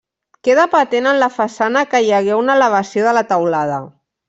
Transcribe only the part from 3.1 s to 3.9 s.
de la teulada.